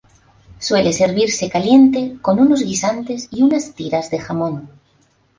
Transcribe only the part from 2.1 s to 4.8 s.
con unos guisantes y unas tiras de jamón.